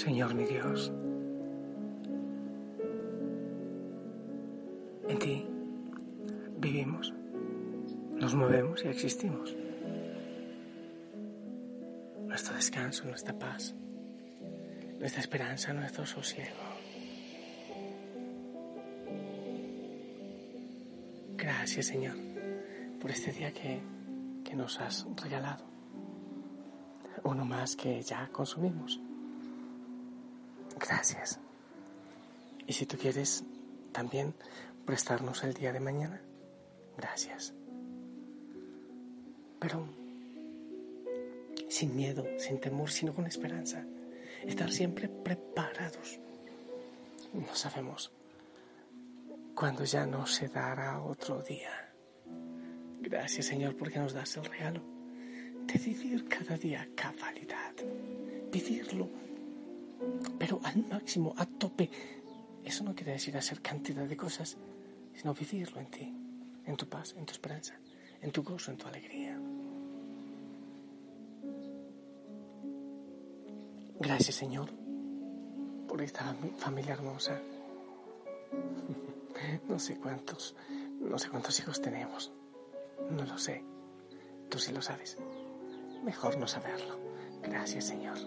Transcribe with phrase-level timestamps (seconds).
[0.00, 0.90] Señor mi Dios.
[5.06, 5.46] En ti
[6.56, 7.12] vivimos,
[8.14, 9.54] nos movemos y existimos.
[12.26, 13.74] Nuestro descanso, nuestra paz,
[14.98, 16.56] nuestra esperanza, nuestro sosiego.
[21.36, 22.16] Gracias Señor
[23.02, 23.82] por este día que,
[24.44, 25.66] que nos has regalado.
[27.22, 28.98] Uno más que ya consumimos.
[30.80, 31.38] Gracias.
[32.66, 33.44] Y si tú quieres
[33.92, 34.34] también
[34.86, 36.20] prestarnos el día de mañana,
[36.96, 37.52] gracias.
[39.58, 39.86] Pero
[41.68, 43.84] sin miedo, sin temor, sino con esperanza.
[44.44, 46.18] Estar siempre preparados.
[47.32, 48.10] No sabemos
[49.54, 51.92] cuándo ya no se dará otro día.
[53.00, 54.82] Gracias Señor porque nos das el regalo
[55.66, 57.74] de vivir cada día cabalidad.
[58.50, 59.08] Vivirlo
[60.38, 61.90] pero al máximo, a tope.
[62.64, 64.56] Eso no quiere decir hacer cantidad de cosas,
[65.14, 66.14] sino vivirlo en ti,
[66.66, 67.74] en tu paz, en tu esperanza,
[68.20, 69.38] en tu gozo, en tu alegría.
[73.98, 74.70] Gracias Señor
[75.86, 77.40] por esta familia hermosa.
[79.68, 80.54] No sé cuántos,
[81.00, 82.32] no sé cuántos hijos tenemos.
[83.10, 83.64] No lo sé.
[84.50, 85.16] Tú sí lo sabes.
[86.04, 86.98] Mejor no saberlo.
[87.42, 88.18] Gracias Señor.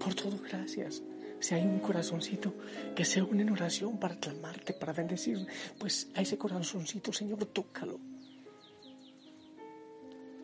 [0.00, 1.02] Por todo, gracias.
[1.40, 2.54] Si hay un corazoncito
[2.96, 5.46] que se une en oración para clamarte, para bendecir,
[5.78, 8.00] pues a ese corazoncito, Señor, tócalo.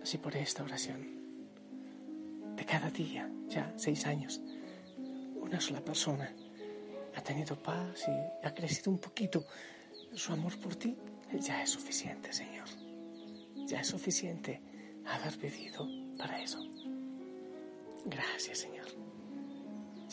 [0.03, 1.25] Así por esta oración,
[2.57, 4.41] de cada día, ya seis años,
[5.41, 6.33] una sola persona
[7.17, 9.45] ha tenido paz y ha crecido un poquito
[10.15, 10.97] su amor por ti,
[11.41, 12.69] ya es suficiente, Señor.
[13.67, 14.61] Ya es suficiente
[15.07, 16.61] haber vivido para eso.
[18.05, 19.14] Gracias, Señor.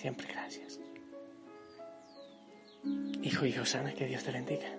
[0.02, 0.80] Siempre gracias.
[3.22, 4.76] Hijo y Osana, que Dios te bendiga.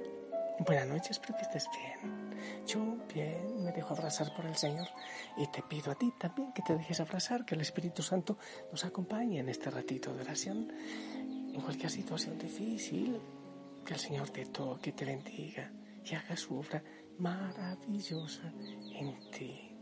[0.67, 2.67] Buenas noches, espero que estés bien.
[2.67, 4.89] Yo bien, me dejo abrazar por el Señor
[5.37, 8.37] y te pido a ti también que te dejes abrazar, que el Espíritu Santo
[8.73, 10.73] nos acompañe en este ratito de oración,
[11.55, 13.21] en cualquier situación difícil,
[13.87, 15.71] que el Señor te toque, te bendiga
[16.05, 16.83] y haga su obra
[17.21, 18.53] maravillosa
[18.93, 19.77] en ti.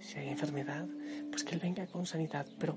[0.00, 0.88] Si hay enfermedad,
[1.30, 2.76] pues que Él venga con sanidad, pero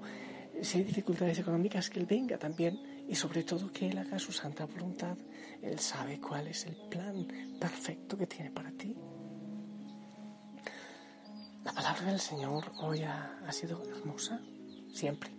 [0.61, 4.31] si hay dificultades económicas, que Él venga también y sobre todo que Él haga su
[4.31, 5.17] santa voluntad.
[5.61, 7.27] Él sabe cuál es el plan
[7.59, 8.95] perfecto que tiene para ti.
[11.63, 14.39] La palabra del Señor hoy ha, sido hermosa,
[14.93, 15.31] siempre.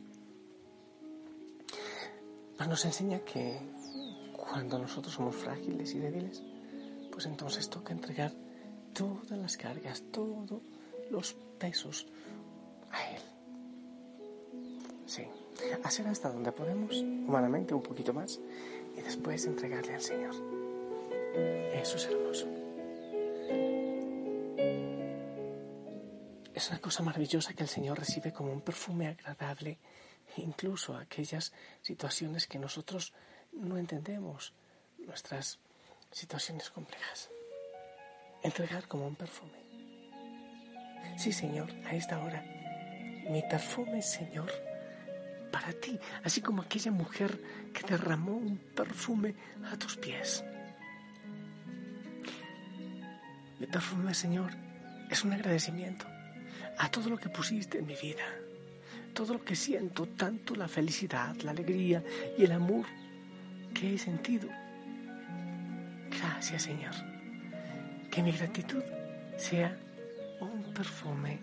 [2.58, 3.58] nos enseña que
[4.36, 6.42] cuando nosotros somos frágiles y débiles,
[7.10, 8.32] pues entonces toca entregar
[8.92, 10.60] todas las cargas, todos
[11.10, 12.06] los pesos
[12.90, 13.27] a Él.
[15.82, 18.40] Hacer hasta donde podemos, humanamente un poquito más,
[18.96, 20.34] y después entregarle al Señor.
[21.72, 22.46] Eso es hermoso.
[26.54, 29.78] Es una cosa maravillosa que el Señor recibe como un perfume agradable,
[30.36, 31.52] incluso aquellas
[31.82, 33.12] situaciones que nosotros
[33.52, 34.52] no entendemos,
[34.98, 35.58] nuestras
[36.10, 37.30] situaciones complejas.
[38.42, 39.58] Entregar como un perfume.
[41.16, 42.42] Sí, Señor, a esta hora,
[43.28, 44.50] mi perfume, Señor,
[45.50, 47.40] para ti, así como aquella mujer
[47.72, 49.34] que derramó un perfume
[49.70, 50.44] a tus pies.
[53.58, 54.52] Mi perfume, Señor,
[55.10, 56.06] es un agradecimiento
[56.78, 58.24] a todo lo que pusiste en mi vida,
[59.14, 62.02] todo lo que siento, tanto la felicidad, la alegría
[62.36, 62.86] y el amor
[63.74, 64.48] que he sentido.
[66.10, 66.94] Gracias, Señor.
[68.10, 68.82] Que mi gratitud
[69.36, 69.76] sea
[70.40, 71.38] un perfume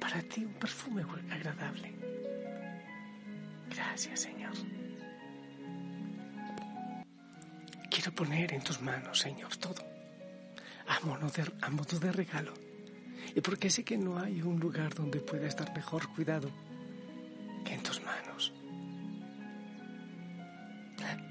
[0.00, 2.01] para ti, un perfume agradable.
[3.74, 4.52] Gracias, Señor.
[8.02, 9.84] quiero poner en tus manos, Señor, todo,
[10.88, 12.52] a modo de, a modo de regalo.
[13.36, 16.50] Y porque sé que no hay un lugar donde pueda estar mejor cuidado
[17.64, 18.52] que en tus manos.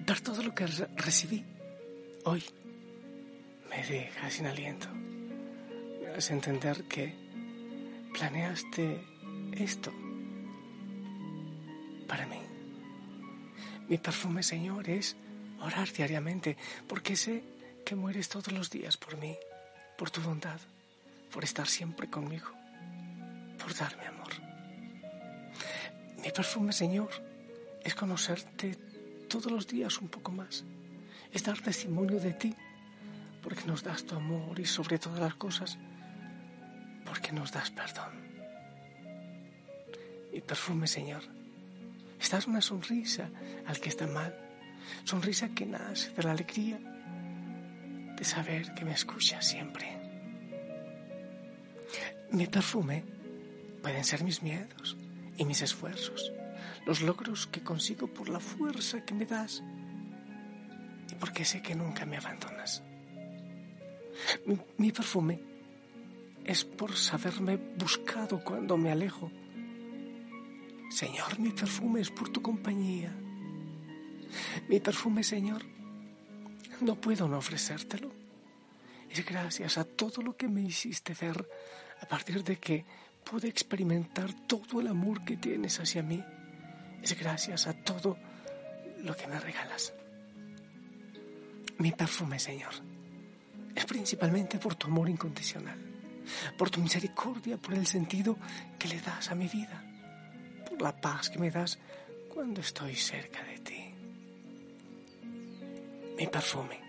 [0.07, 0.65] Ver todo lo que
[0.95, 1.43] recibí
[2.23, 2.43] hoy
[3.69, 4.87] me deja sin aliento.
[6.01, 7.13] Me hace entender que
[8.13, 9.03] planeaste
[9.51, 9.91] esto
[13.91, 15.17] Mi perfume, Señor, es
[15.59, 16.55] orar diariamente,
[16.87, 17.43] porque sé
[17.83, 19.35] que mueres todos los días por mí,
[19.97, 20.61] por tu bondad,
[21.29, 22.47] por estar siempre conmigo,
[23.59, 24.31] por darme amor.
[26.23, 27.09] Mi perfume, Señor,
[27.83, 28.77] es conocerte
[29.27, 30.63] todos los días un poco más,
[31.33, 32.55] es dar testimonio de ti,
[33.43, 35.77] porque nos das tu amor y sobre todas las cosas,
[37.05, 38.13] porque nos das perdón.
[40.31, 41.40] Mi perfume, Señor,
[42.31, 43.29] dar una sonrisa
[43.65, 44.33] al que está mal,
[45.03, 46.79] sonrisa que nace de la alegría
[48.17, 49.85] de saber que me escucha siempre.
[52.31, 53.03] Mi perfume
[53.83, 54.95] pueden ser mis miedos
[55.37, 56.31] y mis esfuerzos,
[56.85, 59.61] los logros que consigo por la fuerza que me das
[61.11, 62.81] y porque sé que nunca me abandonas.
[64.45, 65.41] Mi, mi perfume
[66.45, 69.31] es por saberme buscado cuando me alejo.
[70.91, 73.15] Señor, mi perfume es por tu compañía.
[74.67, 75.63] Mi perfume, Señor,
[76.81, 78.11] no puedo no ofrecértelo.
[79.09, 81.47] Es gracias a todo lo que me hiciste ver
[82.01, 82.85] a partir de que
[83.23, 86.21] pude experimentar todo el amor que tienes hacia mí.
[87.01, 88.17] Es gracias a todo
[88.99, 89.93] lo que me regalas.
[91.77, 92.73] Mi perfume, Señor,
[93.73, 95.79] es principalmente por tu amor incondicional,
[96.57, 98.37] por tu misericordia, por el sentido
[98.77, 99.90] que le das a mi vida,
[100.81, 101.79] la paz que me das
[102.33, 103.93] cuando estoy cerca de ti.
[106.17, 106.79] Mi perfume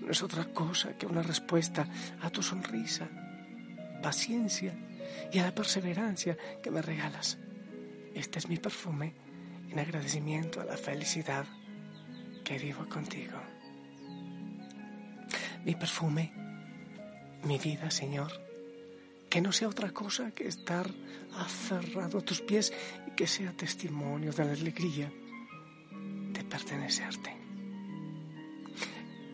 [0.00, 1.88] no es otra cosa que una respuesta
[2.22, 3.08] a tu sonrisa,
[4.02, 4.74] paciencia
[5.32, 7.38] y a la perseverancia que me regalas.
[8.14, 9.14] Este es mi perfume
[9.70, 11.46] en agradecimiento a la felicidad
[12.44, 13.38] que vivo contigo.
[15.64, 16.32] Mi perfume,
[17.44, 18.47] mi vida, Señor,
[19.28, 20.88] que no sea otra cosa que estar
[21.34, 22.72] aferrado a tus pies
[23.06, 25.12] y que sea testimonio de la alegría
[26.32, 27.38] de pertenecerte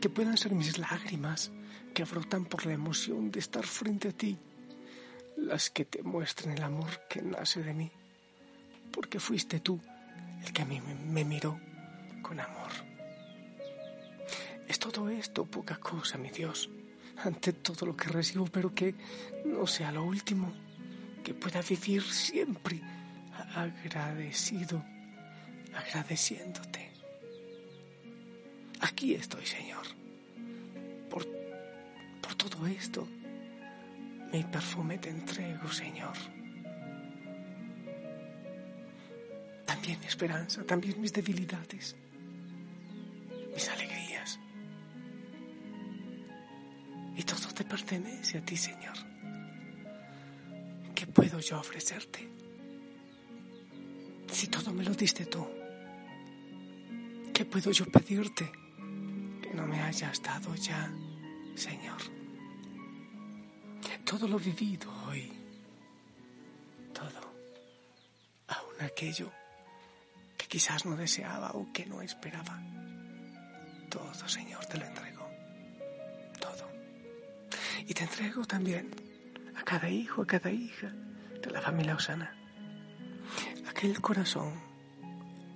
[0.05, 1.51] que puedan ser mis lágrimas
[1.95, 4.37] que brotan por la emoción de estar frente a ti,
[5.39, 7.91] las que te muestren el amor que nace de mí,
[8.93, 9.81] porque fuiste tú
[10.45, 11.59] el que a mí me miró
[12.21, 12.71] con amor.
[14.69, 16.69] Es todo esto poca cosa, mi Dios,
[17.19, 18.95] ante todo lo que recibo, pero que
[19.45, 20.53] no sea lo último,
[21.23, 22.81] que pueda vivir siempre
[23.55, 24.85] agradecido,
[25.75, 26.91] agradeciéndote.
[28.81, 29.87] Aquí estoy, Señor.
[31.09, 31.27] Por,
[32.21, 33.07] por todo esto,
[34.33, 36.17] mi perfume te entrego, Señor.
[39.65, 41.97] También mi esperanza, también mis debilidades,
[47.55, 48.97] te pertenece a ti, Señor.
[50.95, 52.29] ¿Qué puedo yo ofrecerte?
[54.33, 55.47] Si todo me lo diste tú,
[57.33, 58.51] ¿qué puedo yo pedirte?
[59.55, 60.91] no me hayas dado ya,
[61.55, 62.01] Señor.
[64.05, 65.33] Todo lo vivido hoy,
[66.93, 67.35] todo,
[68.49, 69.33] aun aquello
[70.37, 72.61] que quizás no deseaba o que no esperaba,
[73.89, 75.24] todo, Señor, te lo entrego.
[77.87, 78.91] Y te entrego también
[79.57, 80.93] a cada hijo, a cada hija
[81.43, 82.35] de la familia Osana,
[83.69, 84.75] aquel corazón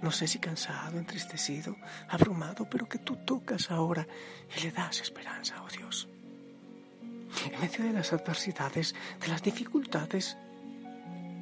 [0.00, 1.76] no sé si cansado, entristecido,
[2.08, 4.06] abrumado, pero que tú tocas ahora
[4.56, 6.08] y le das esperanza, oh Dios.
[7.44, 10.36] En medio de las adversidades, de las dificultades,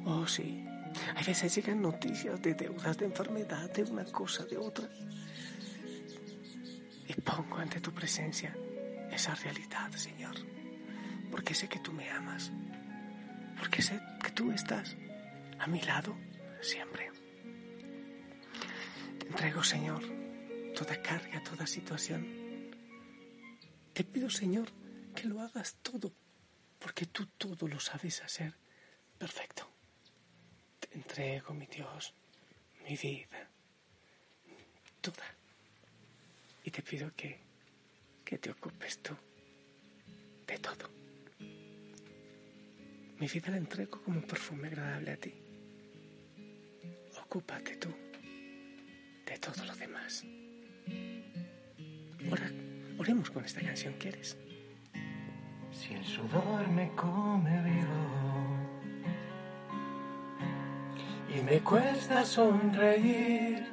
[0.05, 0.65] oh sí,
[1.15, 4.89] a veces llegan noticias de deudas, de enfermedad, de una cosa, de otra.
[7.07, 8.55] Y pongo ante tu presencia
[9.11, 10.35] esa realidad, Señor,
[11.31, 12.51] porque sé que tú me amas,
[13.59, 14.95] porque sé que tú estás
[15.59, 16.15] a mi lado
[16.61, 17.11] siempre
[19.37, 20.01] entrego, Señor,
[20.73, 22.25] toda carga, toda situación.
[23.93, 24.67] Te pido, Señor,
[25.15, 26.11] que lo hagas todo,
[26.79, 28.55] porque tú todo lo sabes hacer
[29.17, 29.69] perfecto.
[30.79, 32.13] Te entrego, mi Dios,
[32.83, 33.49] mi vida,
[35.01, 35.27] toda.
[36.63, 37.39] Y te pido que,
[38.23, 39.15] que te ocupes tú
[40.47, 40.89] de todo.
[43.19, 45.33] Mi vida la entrego como un perfume agradable a ti.
[47.21, 47.89] Ocúpate tú
[49.25, 50.23] de todo lo demás.
[52.29, 52.51] Ahora
[52.97, 54.35] Oremos con esta canción, ¿quieres?
[55.71, 58.57] Si el sudor me come vivo
[61.35, 63.67] y me cuesta sonreír,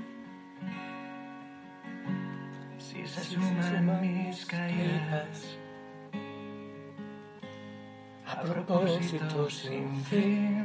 [2.79, 5.59] si se suman mis caídas
[8.37, 10.65] a propósito sin fin.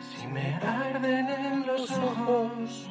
[0.00, 2.88] Si me arden en los ojos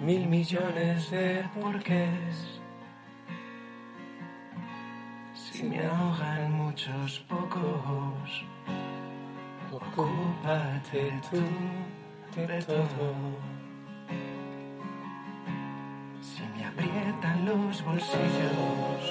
[0.00, 2.60] mil millones de porqués.
[5.34, 8.44] Si me ahogan muchos pocos,
[9.72, 11.42] ocúpate tú
[12.36, 13.55] de todo.
[17.46, 19.02] Los bolsillos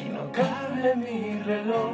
[0.00, 1.90] y no cabe mi reloj.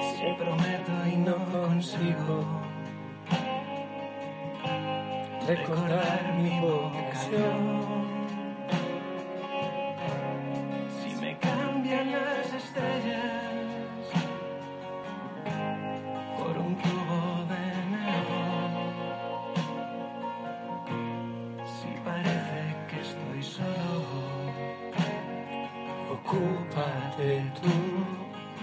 [0.00, 2.44] Si prometo y no consigo
[5.46, 8.13] recordar mi vocación.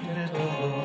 [0.04, 0.81] Tú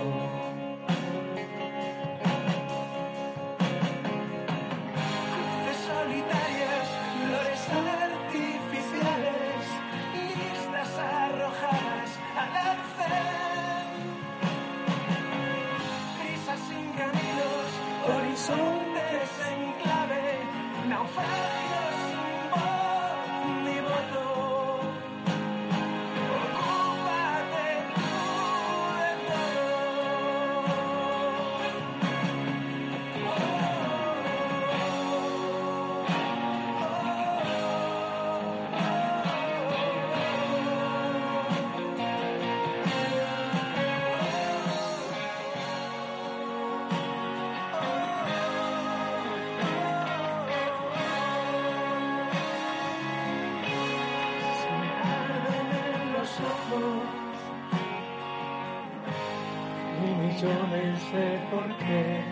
[61.13, 62.25] de por qué.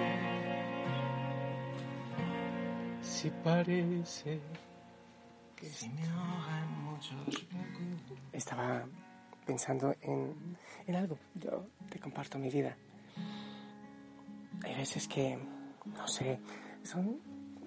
[3.02, 4.40] Si parece
[5.56, 7.46] que Si me ahogan muchos
[8.32, 8.84] estaba
[9.46, 11.18] pensando en, en algo.
[11.34, 12.76] Yo te comparto mi vida.
[14.64, 15.38] Hay veces que,
[15.86, 16.40] no sé,
[16.82, 17.20] son,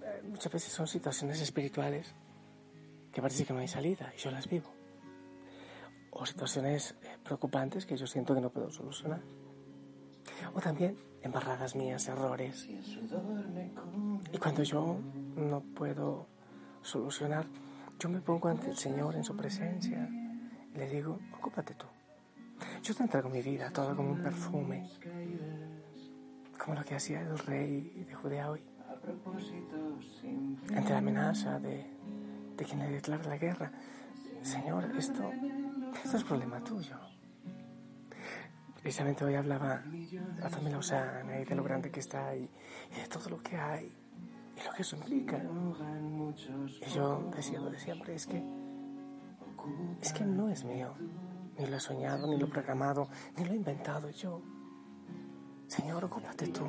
[0.04, 2.14] eh, muchas veces son situaciones espirituales
[3.12, 4.74] que parece que no hay salida y yo las vivo.
[6.12, 9.22] O situaciones eh, preocupantes que yo siento que no puedo solucionar.
[10.54, 12.68] O también embarradas mías, errores.
[14.32, 14.98] Y cuando yo
[15.36, 16.28] no puedo
[16.82, 17.46] solucionar,
[18.00, 20.10] yo me pongo ante el Señor en su presencia
[20.74, 21.86] y le digo, ocúpate tú.
[22.82, 24.90] Yo te entrego mi vida, todo como un perfume,
[26.58, 28.64] como lo que hacía el rey de Judea hoy,
[30.76, 31.86] ante la amenaza de,
[32.56, 33.72] de quien le declara la guerra.
[34.42, 35.32] Señor, esto,
[36.04, 36.96] esto es problema tuyo.
[38.88, 39.84] Precisamente hoy hablaba
[40.40, 42.50] la familia Osana y de lo grande que está y,
[42.90, 43.94] y de todo lo que hay
[44.56, 45.44] y lo que eso implica.
[46.88, 48.42] Y yo decía lo de siempre, es que,
[50.02, 50.94] es que no es mío.
[51.60, 54.42] Ni lo he soñado, ni lo he programado, ni lo he inventado yo.
[55.68, 56.64] Señor, ocúpate tú.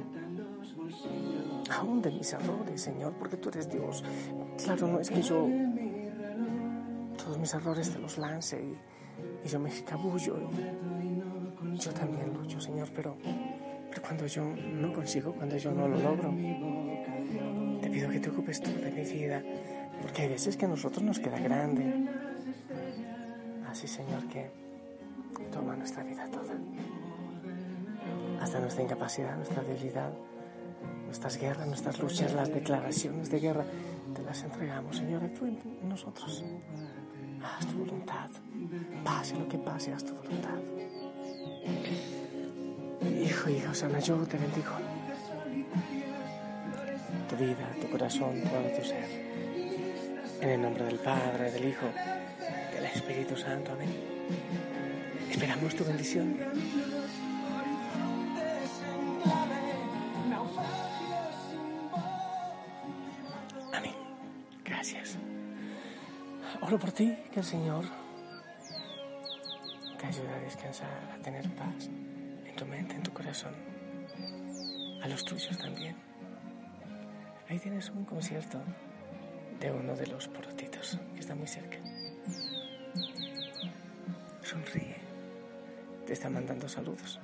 [1.71, 4.03] Aún de mis errores, Señor, porque tú eres Dios.
[4.65, 5.47] Claro, no es que yo
[7.17, 8.77] todos mis errores te los lance y,
[9.47, 10.37] y yo me escabullo.
[11.79, 13.17] Yo también lucho, Señor, pero,
[13.89, 16.35] pero cuando yo no consigo, cuando yo no lo logro,
[17.81, 19.43] te pido que te ocupes tú de mi vida,
[20.03, 22.09] porque hay veces que a nosotros nos queda grande.
[23.69, 24.51] Así, Señor, que
[25.53, 26.55] toma nuestra vida toda.
[28.41, 30.11] Hasta nuestra incapacidad, nuestra debilidad,
[31.05, 33.65] nuestras guerras, nuestras luchas, las declaraciones de guerra,
[34.15, 36.45] te las entregamos, Señor, actúa en nosotros.
[37.43, 38.31] Haz tu voluntad.
[39.05, 40.59] Pase lo que pase, haz tu voluntad.
[43.23, 44.73] Hijo, hija, Osana, yo te bendigo.
[47.29, 49.05] Tu vida, tu corazón, todo tu ser.
[50.41, 51.87] En el nombre del Padre, del Hijo,
[52.75, 53.73] del Espíritu Santo.
[53.73, 53.89] Amén.
[55.31, 56.37] Esperamos tu bendición.
[63.73, 63.95] Amén.
[64.65, 65.17] Gracias.
[66.61, 67.85] Oro por ti, que el Señor
[70.67, 71.89] a tener paz
[72.45, 73.55] en tu mente, en tu corazón,
[75.03, 75.97] a los tuyos también.
[77.49, 78.61] Ahí tienes un concierto
[79.61, 81.79] de uno de los porotitos que está muy cerca.
[84.43, 84.97] Sonríe.
[86.07, 87.21] Te está mandando saludos.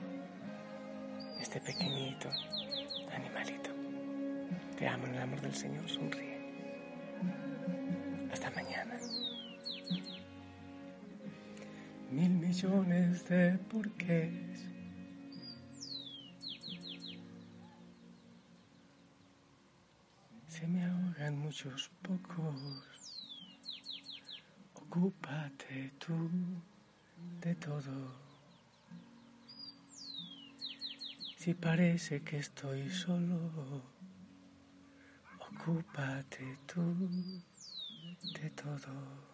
[1.40, 2.30] Este pequeñito
[3.14, 3.70] animalito.
[4.78, 5.88] Te amo en el amor del Señor.
[5.88, 6.33] Sonríe.
[12.64, 14.66] Millones de porqués.
[20.48, 22.60] Se me ahogan muchos pocos.
[24.74, 26.30] Ocúpate tú
[27.42, 27.96] de todo.
[31.36, 33.82] Si parece que estoy solo,
[35.38, 36.82] ocúpate tú
[38.40, 39.33] de todo.